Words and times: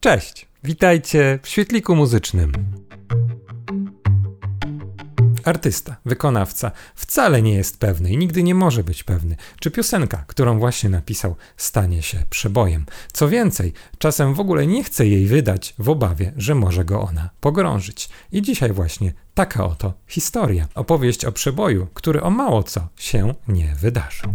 Cześć, 0.00 0.46
witajcie 0.64 1.38
w 1.42 1.48
świetliku 1.48 1.96
muzycznym. 1.96 2.52
Artysta, 5.44 5.96
wykonawca 6.04 6.70
wcale 6.94 7.42
nie 7.42 7.54
jest 7.54 7.78
pewny 7.80 8.12
i 8.12 8.16
nigdy 8.16 8.42
nie 8.42 8.54
może 8.54 8.84
być 8.84 9.04
pewny, 9.04 9.36
czy 9.60 9.70
piosenka, 9.70 10.24
którą 10.26 10.58
właśnie 10.58 10.90
napisał, 10.90 11.36
stanie 11.56 12.02
się 12.02 12.18
przebojem. 12.30 12.86
Co 13.12 13.28
więcej, 13.28 13.72
czasem 13.98 14.34
w 14.34 14.40
ogóle 14.40 14.66
nie 14.66 14.84
chce 14.84 15.06
jej 15.06 15.26
wydać 15.26 15.74
w 15.78 15.88
obawie, 15.88 16.32
że 16.36 16.54
może 16.54 16.84
go 16.84 17.00
ona 17.02 17.30
pogrążyć. 17.40 18.08
I 18.32 18.42
dzisiaj 18.42 18.72
właśnie 18.72 19.12
taka 19.34 19.64
oto 19.64 19.94
historia. 20.06 20.68
Opowieść 20.74 21.24
o 21.24 21.32
przeboju, 21.32 21.86
który 21.94 22.22
o 22.22 22.30
mało 22.30 22.62
co 22.62 22.88
się 22.96 23.34
nie 23.48 23.74
wydarzył. 23.74 24.34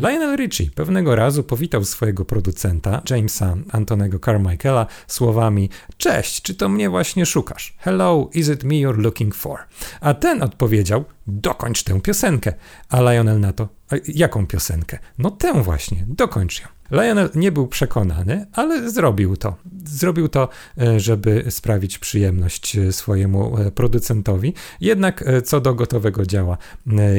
Lionel 0.00 0.36
Richie 0.36 0.70
pewnego 0.74 1.16
razu 1.16 1.44
powitał 1.44 1.84
swojego 1.84 2.24
producenta, 2.24 3.02
Jamesa 3.10 3.56
Antonego 3.72 4.18
Carmichaela, 4.18 4.86
słowami: 5.06 5.70
Cześć, 5.96 6.42
czy 6.42 6.54
to 6.54 6.68
mnie 6.68 6.90
właśnie 6.90 7.26
szukasz? 7.26 7.74
Hello, 7.78 8.30
is 8.34 8.48
it 8.48 8.64
me 8.64 8.74
you're 8.74 8.98
looking 8.98 9.34
for? 9.34 9.58
A 10.00 10.14
ten 10.14 10.42
odpowiedział: 10.42 11.04
Dokończ 11.26 11.82
tę 11.82 12.00
piosenkę. 12.00 12.52
A 12.88 13.00
Lionel 13.00 13.40
na 13.40 13.52
to: 13.52 13.68
Jaką 14.08 14.46
piosenkę? 14.46 14.98
No 15.18 15.30
tę 15.30 15.62
właśnie, 15.62 16.04
dokończ 16.08 16.60
ją. 16.60 16.77
Lionel 16.90 17.30
nie 17.34 17.52
był 17.52 17.66
przekonany, 17.66 18.46
ale 18.52 18.90
zrobił 18.90 19.36
to. 19.36 19.56
Zrobił 19.84 20.28
to, 20.28 20.48
e, 20.80 21.00
żeby 21.00 21.44
sprawić 21.50 21.98
przyjemność 21.98 22.76
e, 22.76 22.92
swojemu 22.92 23.58
e, 23.58 23.70
producentowi. 23.70 24.54
Jednak 24.80 25.24
co 25.44 25.60
do 25.60 25.74
gotowego 25.74 26.26
dzieła 26.26 26.58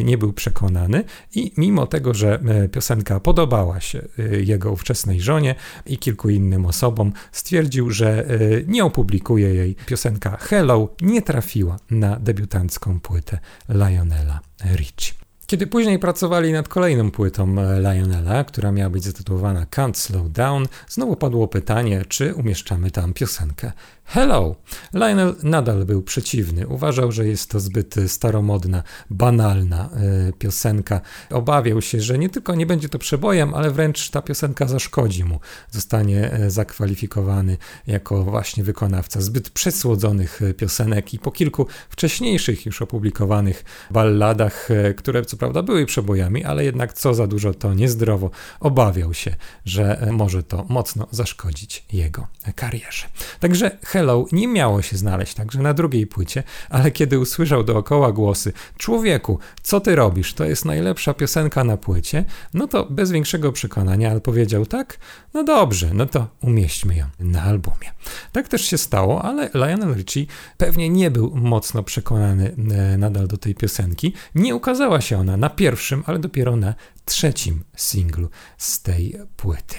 nie 0.04 0.18
był 0.18 0.34
przekonany 0.34 1.04
i 1.36 1.52
mimo 1.58 1.88
tego, 1.88 2.14
że 2.14 2.40
piosenka 2.72 3.20
podobała 3.20 3.80
się 3.80 4.08
jego 4.42 4.72
ówczesnej 4.72 5.22
żonie 5.22 5.55
i 5.86 5.98
kilku 5.98 6.30
innym 6.30 6.66
osobom, 6.66 7.14
stwierdził, 7.31 7.92
że 7.92 8.26
nie 8.67 8.86
opublikuje 8.86 9.54
jej. 9.54 9.75
Piosenka 9.86 10.38
Hello 10.38 10.95
nie 11.02 11.22
trafiła 11.22 11.80
na 11.92 12.20
debiutancką 12.20 13.00
płytę 13.00 13.40
Lionela 13.70 14.40
Richie. 14.75 15.28
Kiedy 15.50 15.67
później 15.67 16.00
pracowali 16.00 16.53
nad 16.53 16.67
kolejną 16.67 17.11
płytą 17.11 17.55
e, 17.61 17.80
Lionela, 17.80 18.44
która 18.44 18.72
miała 18.72 18.89
być 18.89 19.03
zatytułowana 19.03 19.66
Can't 19.66 19.94
Slow 19.94 20.31
Down, 20.31 20.67
znowu 20.89 21.16
padło 21.16 21.47
pytanie, 21.47 22.06
czy 22.08 22.36
umieszczamy 22.36 22.91
tam 22.91 23.14
piosenkę 23.14 23.72
Hello! 24.11 24.56
Lionel 24.94 25.36
nadal 25.44 25.86
był 25.86 26.02
przeciwny. 26.02 26.67
Uważał, 26.67 27.11
że 27.11 27.28
jest 27.28 27.50
to 27.52 27.59
zbyt 27.59 27.95
staromodna, 28.08 28.83
banalna 29.09 29.89
y, 30.30 30.33
piosenka. 30.33 31.02
Obawiał 31.30 31.81
się, 31.81 32.02
że 32.02 32.17
nie 32.17 32.30
tylko 32.30 32.56
nie 32.56 32.66
będzie 32.66 32.89
to 32.89 33.00
przebojem, 33.00 33.53
ale 33.53 33.72
wręcz 33.72 34.09
ta 34.09 34.22
piosenka 34.22 34.67
zaszkodzi 34.67 35.23
mu. 35.23 35.39
Zostanie 35.72 36.39
zakwalifikowany 36.47 37.58
jako 37.88 38.23
właśnie 38.23 38.63
wykonawca 38.63 39.22
zbyt 39.22 39.50
przesłodzonych 39.50 40.39
piosenek 40.58 41.13
i 41.13 41.19
po 41.19 41.31
kilku 41.31 41.67
wcześniejszych 41.89 42.66
już 42.66 42.81
opublikowanych 42.81 43.66
balladach, 43.91 44.69
które 44.97 45.25
co 45.25 45.38
prawda 45.40 45.64
były 45.64 45.86
przebojami, 45.86 46.44
ale 46.44 46.66
jednak 46.66 46.94
co 46.94 47.14
za 47.14 47.28
dużo 47.28 47.54
to 47.54 47.73
niezdrowo. 47.73 48.30
Obawiał 48.59 49.14
się, 49.14 49.36
że 49.66 50.08
może 50.12 50.44
to 50.44 50.66
mocno 50.70 51.08
zaszkodzić 51.12 51.86
jego 51.94 52.28
karierze. 52.56 53.06
Także 53.40 53.78
Hello 53.86 54.26
nie 54.31 54.48
miało 54.48 54.81
się 54.81 54.98
znaleźć 54.98 55.34
także 55.34 55.59
na 55.59 55.73
drugiej 55.73 56.08
płycie, 56.08 56.44
ale 56.70 56.92
kiedy 56.92 57.20
usłyszał 57.20 57.64
dookoła 57.64 58.12
głosy: 58.12 58.54
Człowieku, 58.78 59.40
co 59.64 59.80
ty 59.80 59.96
robisz? 59.96 60.34
To 60.34 60.46
jest 60.46 60.66
najlepsza 60.66 61.14
piosenka 61.14 61.64
na 61.64 61.78
płycie, 61.78 62.26
no 62.53 62.68
to 62.68 62.86
bez 62.86 63.12
większego 63.12 63.52
przekonania 63.52 64.14
odpowiedział: 64.14 64.66
Tak, 64.66 64.98
no 65.34 65.44
dobrze, 65.44 65.90
no 65.94 66.06
to 66.06 66.28
umieśćmy 66.42 66.96
ją 66.96 67.06
na 67.20 67.44
albumie. 67.44 67.92
Tak 68.31 68.48
też 68.48 68.66
się 68.66 68.78
stało, 68.78 69.22
ale 69.22 69.50
Lionel 69.53 69.94
Richie 69.94 70.26
pewnie 70.58 70.90
nie 70.90 71.12
był 71.12 71.31
mocno 71.36 71.84
przekonany 71.84 72.56
e, 72.72 72.98
nadal 72.98 73.28
do 73.28 73.38
tej 73.38 73.56
piosenki. 73.56 74.13
Nie 74.36 74.56
ukazała 74.56 75.02
się 75.02 75.18
ona 75.18 75.28
na 75.38 75.50
pierwszym, 75.50 76.03
ale 76.06 76.19
dopiero 76.19 76.56
na 76.56 76.73
trzecim 77.09 77.64
singlu 77.75 78.30
z 78.58 78.81
tej 78.81 79.16
płyty. 79.38 79.75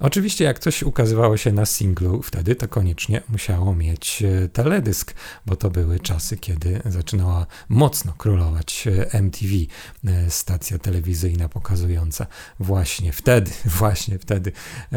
Oczywiście, 0.00 0.44
jak 0.44 0.58
coś 0.58 0.82
ukazywało 0.82 1.36
się 1.36 1.52
na 1.52 1.66
singlu, 1.66 2.22
wtedy 2.22 2.56
to 2.56 2.68
koniecznie 2.68 3.22
musiało 3.28 3.74
mieć 3.74 4.22
e, 4.22 4.48
teledysk, 4.48 5.14
bo 5.46 5.56
to 5.56 5.70
były 5.70 6.00
czasy, 6.00 6.36
kiedy 6.36 6.80
zaczynała 6.84 7.46
mocno 7.68 8.12
królować 8.12 8.86
e, 8.86 9.12
MTV, 9.12 9.52
e, 10.06 10.30
stacja 10.30 10.78
telewizyjna 10.78 11.48
pokazująca 11.48 12.26
właśnie 12.60 13.12
wtedy, 13.12 13.50
właśnie 13.78 14.18
wtedy 14.18 14.52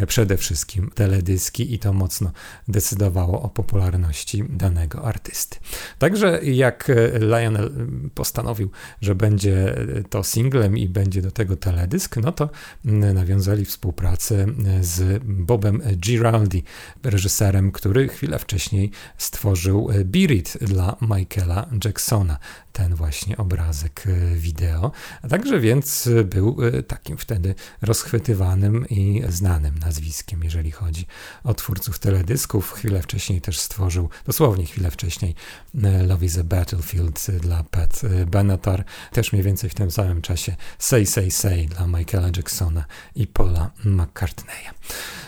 przede 0.08 0.38
wszystkim 0.38 0.92
teledyski 0.96 1.74
i 1.74 1.80
to 1.80 1.94
mocno 1.94 2.32
decydowało 2.68 3.42
o 3.42 3.50
popularności 3.50 4.44
danego 4.50 5.04
artysty. 5.04 5.58
Także 6.00 6.40
jak 6.44 6.92
Lionel 7.20 7.72
postanowił, 8.14 8.72
że 9.02 9.16
będzie 9.16 9.76
to 10.10 10.24
singlem 10.24 10.78
i 10.78 10.90
będzie 10.90 11.22
do 11.22 11.32
tego 11.32 11.56
teledysk, 11.66 12.18
no 12.18 12.32
to 12.32 12.50
nawiązali 13.14 13.66
współpracę 13.66 14.46
z 14.82 15.24
Bobem 15.24 15.82
Giraldi, 15.98 16.64
reżyserem, 17.04 17.72
który 17.72 18.08
chwilę 18.08 18.40
wcześniej 18.40 18.92
stworzył 19.18 19.90
Beat 20.06 20.32
It 20.32 20.58
dla 20.62 20.96
Michaela 21.02 21.70
Jacksona 21.86 22.38
ten 22.76 22.96
właśnie 22.96 23.38
obrazek 23.38 24.04
e, 24.08 24.36
wideo. 24.36 24.92
A 25.22 25.28
także 25.28 25.60
więc 25.60 26.10
był 26.26 26.58
e, 26.62 26.84
takim 26.84 27.18
wtedy 27.18 27.56
rozchwytywanym 27.82 28.90
i 28.90 29.24
znanym 29.30 29.80
nazwiskiem, 29.80 30.44
jeżeli 30.44 30.72
chodzi 30.72 31.08
o 31.44 31.54
twórców 31.54 32.00
teledysków. 32.00 32.72
Chwilę 32.72 33.02
wcześniej 33.02 33.42
też 33.42 33.60
stworzył, 33.60 34.10
dosłownie 34.26 34.66
chwilę 34.66 34.92
wcześniej, 34.92 35.36
Love 36.08 36.26
is 36.26 36.38
a 36.38 36.44
Battlefield 36.44 37.28
dla 37.42 37.64
Pat 37.64 38.02
Benatar. 38.28 38.84
Też 39.12 39.34
mniej 39.34 39.44
więcej 39.44 39.70
w 39.70 39.76
tym 39.76 39.92
samym 39.92 40.22
czasie 40.22 40.56
Say 40.80 41.06
Say 41.06 41.32
Say 41.32 41.66
dla 41.66 41.88
Michaela 41.88 42.30
Jacksona 42.38 42.86
i 43.16 43.28
Paula 43.28 43.72
McCartneya. 43.86 44.72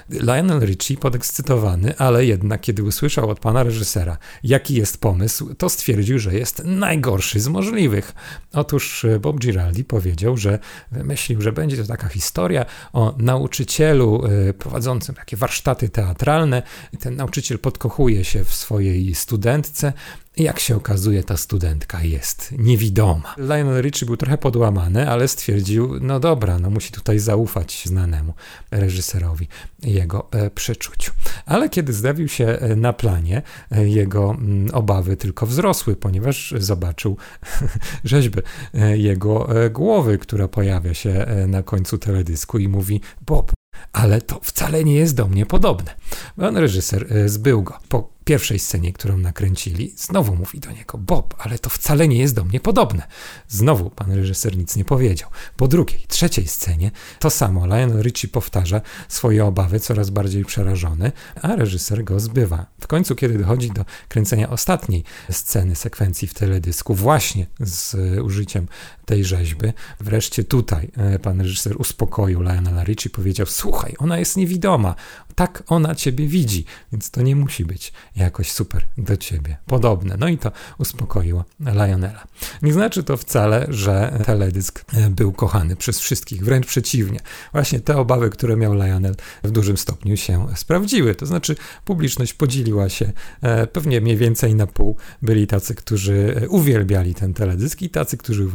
Lionel 0.09 0.59
Richie 0.59 0.97
podekscytowany, 0.97 1.97
ale 1.97 2.25
jednak 2.25 2.61
kiedy 2.61 2.83
usłyszał 2.83 3.29
od 3.29 3.39
pana 3.39 3.63
reżysera, 3.63 4.17
jaki 4.43 4.75
jest 4.75 5.01
pomysł, 5.01 5.55
to 5.55 5.69
stwierdził, 5.69 6.19
że 6.19 6.33
jest 6.33 6.61
najgorszy 6.65 7.39
z 7.39 7.47
możliwych. 7.47 8.13
Otóż 8.53 9.05
e, 9.05 9.19
Bob 9.19 9.39
Giraldi 9.39 9.83
powiedział, 9.83 10.37
że 10.37 10.59
wymyślił, 10.91 11.41
że 11.41 11.51
będzie 11.51 11.77
to 11.77 11.83
taka 11.83 12.07
historia 12.07 12.65
o 12.93 13.15
nauczycielu 13.17 14.25
e, 14.25 14.53
prowadzącym 14.53 15.15
takie 15.15 15.37
warsztaty 15.37 15.89
teatralne. 15.89 16.63
Ten 16.99 17.15
nauczyciel 17.15 17.59
podkochuje 17.59 18.23
się 18.23 18.43
w 18.43 18.53
swojej 18.53 19.15
studentce, 19.15 19.93
jak 20.37 20.59
się 20.59 20.75
okazuje, 20.75 21.23
ta 21.23 21.37
studentka 21.37 22.03
jest 22.03 22.51
niewidoma. 22.57 23.35
Lionel 23.37 23.81
Richie 23.81 24.05
był 24.05 24.17
trochę 24.17 24.37
podłamany, 24.37 25.09
ale 25.09 25.27
stwierdził, 25.27 25.99
no 26.01 26.19
dobra, 26.19 26.59
no 26.59 26.69
musi 26.69 26.91
tutaj 26.91 27.19
zaufać 27.19 27.83
znanemu 27.85 28.33
reżyserowi 28.71 29.47
jego 29.83 30.27
e, 30.31 30.49
przeczuciu. 30.49 31.11
Ale 31.45 31.69
kiedy 31.69 31.93
zdawił 31.93 32.27
się 32.27 32.45
e, 32.45 32.75
na 32.75 32.93
planie, 32.93 33.41
e, 33.71 33.87
jego 33.87 34.31
mm, 34.31 34.75
obawy 34.75 35.17
tylko 35.17 35.45
wzrosły, 35.45 35.95
ponieważ 35.95 36.53
zobaczył 36.57 37.17
rzeźbę 38.03 38.41
e, 38.73 38.97
jego 38.97 39.49
głowy, 39.71 40.17
która 40.17 40.47
pojawia 40.47 40.93
się 40.93 41.25
na 41.47 41.63
końcu 41.63 41.97
teledysku 41.97 42.57
i 42.57 42.67
mówi: 42.67 43.01
Bob, 43.25 43.51
ale 43.93 44.21
to 44.21 44.39
wcale 44.43 44.83
nie 44.83 44.95
jest 44.95 45.15
do 45.15 45.27
mnie 45.27 45.45
podobne. 45.45 45.95
Pan 46.37 46.57
reżyser 46.57 47.07
zbył 47.25 47.63
go. 47.63 47.79
Po 47.89 48.16
pierwszej 48.27 48.59
scenie, 48.59 48.93
którą 48.93 49.17
nakręcili, 49.17 49.93
znowu 49.97 50.35
mówi 50.35 50.59
do 50.59 50.71
niego: 50.71 50.97
Bob, 50.97 51.35
ale 51.37 51.59
to 51.59 51.69
wcale 51.69 52.07
nie 52.07 52.17
jest 52.17 52.35
do 52.35 52.43
mnie 52.43 52.59
podobne. 52.59 53.07
Znowu 53.47 53.89
pan 53.89 54.11
reżyser 54.11 54.57
nic 54.57 54.75
nie 54.75 54.85
powiedział. 54.85 55.29
Po 55.57 55.67
drugiej, 55.67 55.99
trzeciej 56.07 56.47
scenie 56.47 56.91
to 57.19 57.29
samo. 57.29 57.65
Lionel 57.65 58.01
Richie 58.01 58.29
powtarza 58.29 58.81
swoje 59.07 59.45
obawy, 59.45 59.79
coraz 59.79 60.09
bardziej 60.09 60.45
przerażony, 60.45 61.11
a 61.41 61.55
reżyser 61.55 62.03
go 62.03 62.19
zbywa. 62.19 62.65
W 62.81 62.87
końcu, 62.87 63.15
kiedy 63.15 63.37
dochodzi 63.37 63.71
do 63.71 63.85
kręcenia 64.09 64.49
ostatniej 64.49 65.03
sceny, 65.31 65.75
sekwencji 65.75 66.27
w 66.27 66.33
teledysku, 66.33 66.95
właśnie 66.95 67.47
z 67.59 67.95
użyciem 68.19 68.67
tej 69.05 69.25
rzeźby, 69.25 69.73
wreszcie 69.99 70.43
tutaj 70.43 70.91
e, 70.97 71.19
pan 71.19 71.41
reżyser 71.41 71.81
uspokoił 71.81 72.41
Lionela 72.41 72.83
Richie, 72.83 73.09
powiedział: 73.09 73.45
Słuchaj, 73.45 73.93
ona 73.97 74.19
jest 74.19 74.37
niewidoma 74.37 74.95
Tak 75.35 75.63
ona 75.67 75.95
ciebie 75.95 76.27
widzi, 76.27 76.65
więc 76.91 77.11
to 77.11 77.21
nie 77.21 77.35
musi 77.35 77.65
być 77.65 77.93
jakoś 78.17 78.51
super 78.51 78.85
do 78.97 79.17
ciebie 79.17 79.57
podobne. 79.65 80.15
No 80.19 80.27
i 80.27 80.37
to 80.37 80.51
uspokoiło 80.77 81.45
Lionela. 81.59 82.27
Nie 82.61 82.73
znaczy 82.73 83.03
to 83.03 83.17
wcale, 83.17 83.65
że 83.69 84.19
teledysk 84.25 84.85
e, 84.93 85.09
był 85.09 85.31
kochany 85.31 85.75
przez 85.75 85.99
wszystkich, 85.99 86.45
wręcz 86.45 86.67
przeciwnie. 86.67 87.19
Właśnie 87.51 87.79
te 87.79 87.97
obawy, 87.97 88.29
które 88.29 88.55
miał 88.57 88.73
Lionel 88.73 89.15
w 89.43 89.51
dużym 89.51 89.77
stopniu 89.77 90.17
się 90.17 90.47
sprawdziły. 90.55 91.15
To 91.15 91.25
znaczy 91.25 91.55
publiczność 91.85 92.33
podzieliła 92.33 92.89
się 92.89 93.11
e, 93.41 93.67
pewnie 93.67 94.01
mniej 94.01 94.17
więcej 94.17 94.55
na 94.55 94.67
pół. 94.67 94.97
Byli 95.21 95.47
tacy, 95.47 95.75
którzy 95.75 96.35
e, 96.41 96.49
uwielbiali 96.49 97.15
ten 97.15 97.33
teledysk 97.33 97.81
i 97.81 97.89
tacy, 97.89 98.17
którzy 98.17 98.47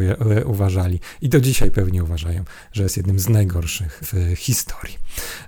uważali 0.45 1.01
i 1.23 1.29
do 1.29 1.41
dzisiaj 1.41 1.71
pewnie 1.71 2.05
uważają, 2.05 2.45
że 2.73 2.83
jest 2.83 2.97
jednym 2.97 3.19
z 3.19 3.29
najgorszych 3.29 4.01
w 4.03 4.37
historii. 4.37 4.99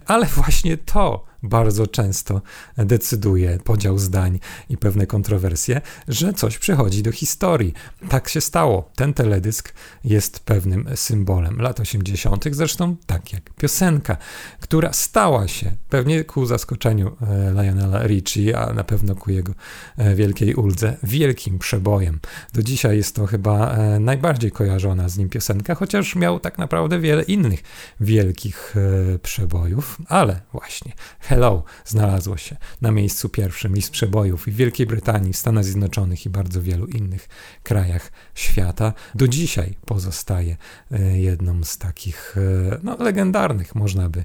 Ale 0.06 0.26
właśnie 0.26 0.76
to 0.76 1.24
bardzo 1.44 1.86
często 1.86 2.42
decyduje 2.76 3.58
podział 3.64 3.98
zdań 3.98 4.38
i 4.68 4.76
pewne 4.76 5.06
kontrowersje, 5.06 5.80
że 6.08 6.32
coś 6.32 6.58
przechodzi 6.58 7.02
do 7.02 7.12
historii. 7.12 7.74
Tak 8.08 8.28
się 8.28 8.40
stało. 8.40 8.90
Ten 8.96 9.14
teledysk 9.14 9.74
jest 10.04 10.40
pewnym 10.40 10.88
symbolem 10.94 11.60
lat 11.60 11.80
80., 11.80 12.44
zresztą 12.50 12.96
tak 13.06 13.32
jak 13.32 13.50
piosenka, 13.54 14.16
która 14.60 14.92
stała 14.92 15.48
się 15.48 15.72
pewnie 15.88 16.24
ku 16.24 16.46
zaskoczeniu 16.46 17.16
e, 17.20 17.62
Lionela 17.62 18.06
Richie, 18.06 18.58
a 18.58 18.72
na 18.72 18.84
pewno 18.84 19.14
ku 19.14 19.30
jego 19.30 19.52
e, 19.96 20.14
wielkiej 20.14 20.54
uldze, 20.54 20.96
wielkim 21.02 21.58
przebojem. 21.58 22.20
Do 22.52 22.62
dzisiaj 22.62 22.96
jest 22.96 23.16
to 23.16 23.26
chyba 23.26 23.70
e, 23.70 24.00
najbardziej 24.00 24.50
kojarzona 24.50 25.08
z 25.08 25.18
nim 25.18 25.28
piosenka, 25.28 25.74
chociaż 25.74 26.16
miał 26.16 26.40
tak 26.40 26.58
naprawdę 26.58 27.00
wiele 27.00 27.22
innych 27.22 27.62
wielkich 28.00 28.74
przebojów, 29.22 29.98
ale 30.08 30.40
właśnie 30.52 30.92
Hello 31.34 31.62
znalazło 31.84 32.36
się 32.36 32.56
na 32.80 32.90
miejscu 32.90 33.28
pierwszym 33.28 33.74
list 33.74 33.90
przebojów 33.90 34.48
i 34.48 34.50
w 34.50 34.56
Wielkiej 34.56 34.86
Brytanii, 34.86 35.32
w 35.32 35.36
Stanach 35.36 35.64
Zjednoczonych 35.64 36.26
i 36.26 36.30
bardzo 36.30 36.62
wielu 36.62 36.86
innych 36.86 37.28
krajach 37.62 38.12
świata. 38.34 38.92
Do 39.14 39.28
dzisiaj 39.28 39.74
pozostaje 39.86 40.56
e, 40.90 41.18
jedną 41.18 41.64
z 41.64 41.78
takich 41.78 42.36
e, 42.72 42.78
no, 42.82 42.96
legendarnych, 42.96 43.74
można 43.74 44.08
by 44.08 44.24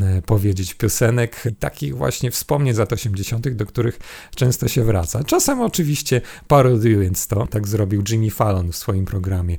e, 0.00 0.22
powiedzieć, 0.22 0.74
piosenek, 0.74 1.42
takich 1.58 1.96
właśnie 1.96 2.30
wspomnień 2.30 2.74
z 2.74 2.78
lat 2.78 2.92
80., 2.92 3.48
do 3.48 3.66
których 3.66 3.98
często 4.34 4.68
się 4.68 4.84
wraca. 4.84 5.24
Czasem 5.24 5.60
oczywiście 5.60 6.20
parodiując 6.48 7.26
to, 7.26 7.46
tak 7.46 7.68
zrobił 7.68 8.02
Jimmy 8.10 8.30
Fallon 8.30 8.72
w 8.72 8.76
swoim 8.76 9.04
programie 9.04 9.58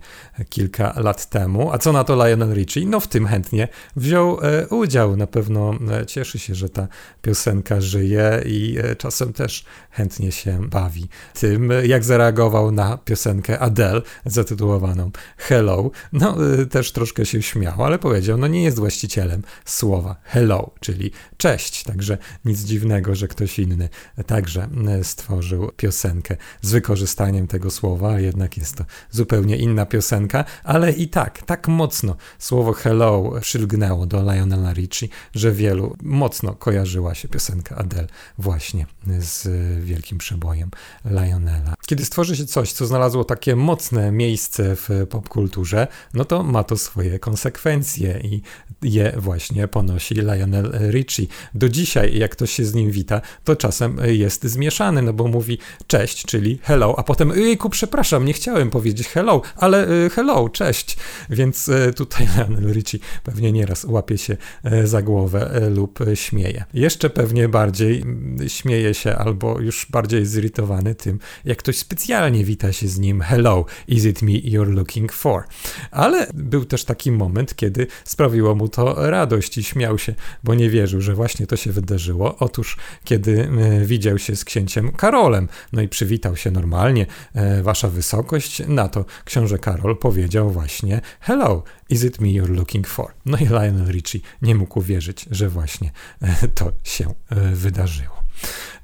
kilka 0.50 0.94
lat 0.98 1.30
temu. 1.30 1.72
A 1.72 1.78
co 1.78 1.92
na 1.92 2.04
to 2.04 2.26
Lionel 2.26 2.54
Richie? 2.54 2.86
No 2.86 3.00
w 3.00 3.08
tym 3.08 3.28
chętnie 3.28 3.68
wziął 3.96 4.40
udział. 4.70 5.18
Na 5.18 5.28
pewno 5.28 5.74
cieszy 6.08 6.40
się, 6.40 6.56
że 6.56 6.70
ta 6.70 6.89
piosenka 7.22 7.82
żyje 7.82 8.42
i 8.46 8.78
e, 8.84 8.96
czasem 8.96 9.34
też 9.34 9.66
chętnie 9.92 10.32
się 10.32 10.70
bawi. 10.70 11.08
Tym, 11.34 11.74
jak 11.84 12.04
zareagował 12.04 12.72
na 12.72 12.98
piosenkę 12.98 13.60
Adele 13.60 14.02
zatytułowaną 14.26 15.12
Hello. 15.38 15.92
No, 16.14 16.36
e, 16.62 16.66
też 16.66 16.92
troszkę 16.92 17.26
się 17.26 17.42
śmiał, 17.42 17.84
ale 17.84 18.00
powiedział, 18.00 18.38
no 18.38 18.48
nie 18.48 18.64
jest 18.64 18.80
właścicielem 18.80 19.44
słowa 19.66 20.16
hello, 20.24 20.72
czyli 20.80 21.12
cześć, 21.38 21.84
także 21.84 22.18
nic 22.46 22.60
dziwnego, 22.60 23.16
że 23.16 23.28
ktoś 23.28 23.60
inny 23.60 23.90
także 24.26 24.68
e, 24.88 25.04
stworzył 25.04 25.72
piosenkę 25.78 26.38
z 26.62 26.72
wykorzystaniem 26.72 27.48
tego 27.48 27.72
słowa, 27.72 28.20
jednak 28.20 28.58
jest 28.58 28.76
to 28.76 28.86
zupełnie 29.12 29.58
inna 29.58 29.86
piosenka, 29.86 30.46
ale 30.64 30.92
i 30.92 31.08
tak, 31.08 31.42
tak 31.42 31.68
mocno 31.68 32.16
słowo 32.40 32.74
hello 32.74 33.32
przylgnęło 33.42 34.06
do 34.06 34.34
Lionela 34.34 34.74
Richie, 34.74 35.08
że 35.36 35.52
wielu 35.52 35.96
mocno 36.04 36.54
kojarzyła 36.80 37.16
się 37.16 37.28
piosenka 37.28 37.76
Adele 37.76 38.08
właśnie 38.38 38.86
z 39.20 39.48
wielkim 39.86 40.18
przebojem 40.18 40.72
Lionela. 41.06 41.74
Kiedy 41.88 42.06
stworzy 42.06 42.36
się 42.36 42.46
coś, 42.46 42.72
co 42.72 42.86
znalazło 42.86 43.24
takie 43.24 43.56
mocne 43.56 44.12
miejsce 44.12 44.76
w 44.76 44.90
popkulturze, 45.10 45.88
no 46.14 46.26
to 46.26 46.44
ma 46.44 46.64
to 46.64 46.78
swoje 46.78 47.20
konsekwencje 47.20 48.22
i 48.24 48.42
je 48.82 49.14
właśnie 49.18 49.68
ponosi 49.68 50.16
Lionel 50.16 50.72
Richie. 50.92 51.26
Do 51.54 51.70
dzisiaj, 51.70 52.18
jak 52.18 52.32
ktoś 52.32 52.52
się 52.52 52.66
z 52.66 52.74
nim 52.74 52.92
wita, 52.92 53.22
to 53.44 53.56
czasem 53.56 53.98
jest 54.06 54.44
zmieszany, 54.44 55.02
no 55.02 55.14
bo 55.14 55.28
mówi 55.28 55.58
cześć, 55.88 56.26
czyli 56.26 56.60
hello, 56.64 56.96
a 57.00 57.04
potem 57.04 57.30
jejku, 57.30 57.70
przepraszam, 57.70 58.26
nie 58.26 58.34
chciałem 58.34 58.70
powiedzieć 58.70 59.08
hello, 59.08 59.42
ale 59.56 59.90
y, 59.90 60.10
hello, 60.10 60.50
cześć. 60.50 60.98
Więc 61.30 61.68
y, 61.68 61.94
tutaj 61.96 62.28
Lionel 62.38 62.74
Richie 62.74 63.00
pewnie 63.24 63.52
nieraz 63.52 63.84
łapie 63.84 64.18
się 64.18 64.38
y, 64.74 64.88
za 64.88 65.02
głowę 65.02 65.70
lub 65.70 66.00
śmieje. 66.16 66.66
Jeszcze 66.74 67.10
pewnie 67.10 67.50
bardziej 67.50 68.04
śmieje 68.48 68.94
się 68.94 69.16
albo 69.16 69.60
już 69.60 69.88
bardziej 69.90 70.26
zirytowany 70.26 70.96
tym, 70.96 71.20
jak 71.46 71.58
ktoś 71.58 71.78
specjalnie 71.78 72.44
wita 72.44 72.74
się 72.74 72.88
z 72.88 73.00
nim 73.00 73.22
hello, 73.22 73.66
is 73.88 74.06
it 74.06 74.22
me 74.22 74.32
you're 74.32 74.74
looking 74.74 75.14
for? 75.14 75.44
Ale 75.92 76.28
był 76.34 76.66
też 76.66 76.86
taki 76.86 77.12
moment, 77.12 77.56
kiedy 77.56 77.88
sprawiło 78.06 78.56
mu 78.56 78.70
to 78.70 79.10
radość 79.10 79.58
i 79.58 79.64
śmiał 79.64 79.98
się, 79.98 80.16
bo 80.44 80.56
nie 80.56 80.70
wierzył, 80.70 81.02
że 81.02 81.16
właśnie 81.16 81.48
to 81.48 81.56
się 81.56 81.72
wydarzyło. 81.72 82.36
Otóż, 82.40 82.78
kiedy 83.04 83.50
e, 83.50 83.86
widział 83.86 84.18
się 84.18 84.36
z 84.36 84.46
księciem 84.46 84.92
Karolem, 84.92 85.48
no 85.74 85.82
i 85.82 85.88
przywitał 85.88 86.36
się 86.36 86.52
normalnie, 86.52 87.06
e, 87.34 87.64
wasza 87.64 87.88
wysokość, 87.88 88.62
na 88.68 88.88
to 88.88 89.06
książę 89.26 89.58
Karol 89.58 89.98
powiedział 89.98 90.52
właśnie 90.52 91.02
hello, 91.20 91.64
is 91.90 92.04
it 92.04 92.22
me 92.22 92.30
you're 92.30 92.56
looking 92.56 92.88
for? 92.88 93.14
No 93.26 93.38
i 93.38 93.46
Lionel 93.46 93.92
Richie 93.92 94.20
nie 94.42 94.56
mógł 94.56 94.80
uwierzyć, 94.80 95.26
że 95.32 95.50
właśnie 95.50 95.92
e, 96.22 96.48
to 96.48 96.72
się 96.84 97.14
wydarzyło. 97.52 98.24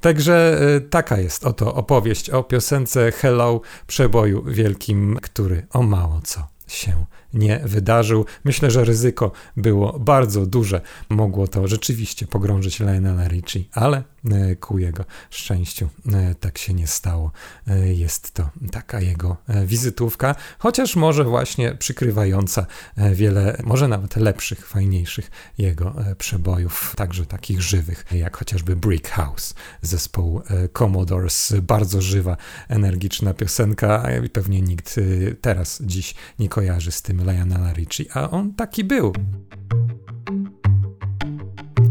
Także 0.02 0.62
taka 0.90 1.18
jest 1.18 1.46
oto 1.46 1.76
opowieść 1.76 2.30
o 2.30 2.44
piosence 2.44 3.12
Hello 3.12 3.62
przeboju 3.88 4.44
wielkim, 4.44 5.18
który 5.22 5.68
o 5.70 5.84
mało 5.84 6.22
co 6.24 6.48
się 6.68 7.06
nie 7.36 7.60
wydarzył. 7.64 8.26
Myślę, 8.44 8.72
że 8.72 8.86
ryzyko 8.86 9.32
było 9.58 10.00
bardzo 10.00 10.46
duże. 10.46 10.82
Mogło 11.10 11.48
to 11.48 11.68
rzeczywiście 11.68 12.28
pogrążyć 12.28 12.80
Lionela 12.80 13.28
Richie, 13.28 13.64
ale 13.72 14.04
e, 14.32 14.56
ku 14.56 14.80
jego 14.80 15.06
szczęściu 15.30 15.90
e, 16.14 16.36
tak 16.36 16.58
się 16.58 16.74
nie 16.74 16.88
stało. 16.88 17.32
E, 17.68 17.94
jest 17.94 18.34
to 18.34 18.50
taka 18.72 19.00
jego 19.00 19.38
wizytówka, 19.66 20.36
chociaż 20.60 20.96
może 20.96 21.24
właśnie 21.24 21.76
przykrywająca 21.76 22.66
wiele, 23.14 23.58
może 23.64 23.88
nawet 23.88 24.16
lepszych, 24.16 24.68
fajniejszych 24.68 25.32
jego 25.58 25.96
przebojów, 26.18 26.94
także 26.98 27.26
takich 27.26 27.62
żywych, 27.62 28.06
jak 28.12 28.38
chociażby 28.38 28.76
Brick 28.76 29.10
House 29.10 29.56
zespołu 29.82 30.42
Commodores. 30.74 31.54
Bardzo 31.62 32.02
żywa, 32.02 32.38
energiczna 32.68 33.34
piosenka 33.34 34.20
i 34.26 34.30
pewnie 34.30 34.62
nikt 34.62 35.00
teraz, 35.42 35.82
dziś 35.82 36.16
nie 36.40 36.50
kojarzy 36.50 36.92
z 36.92 37.02
tym 37.02 37.25
Lionela 37.26 37.74
Richie, 37.74 38.06
a 38.14 38.30
on 38.30 38.54
taki 38.54 38.84
był. 38.84 39.14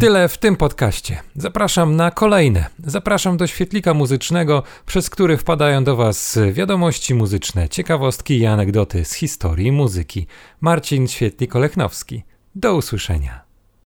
Tyle 0.01 0.29
w 0.29 0.39
tym 0.39 0.57
podcaście. 0.57 1.23
Zapraszam 1.37 1.97
na 1.97 2.11
kolejne. 2.11 2.67
Zapraszam 2.79 3.37
do 3.37 3.47
świetlika 3.47 3.95
muzycznego, 3.95 4.63
przez 4.87 5.11
który 5.11 5.37
wpadają 5.37 5.85
do 5.85 5.97
Was 5.97 6.39
wiadomości 6.53 7.15
muzyczne, 7.15 7.69
ciekawostki 7.69 8.39
i 8.39 8.47
anegdoty 8.47 9.05
z 9.05 9.13
historii 9.13 9.73
muzyki. 9.73 10.27
Marcin 10.61 11.07
Świetlik-Olechnowski. 11.07 12.23
Do 12.55 12.75
usłyszenia. 12.75 13.44